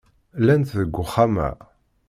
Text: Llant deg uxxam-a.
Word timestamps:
Llant 0.39 0.69
deg 0.79 0.93
uxxam-a. 1.03 1.49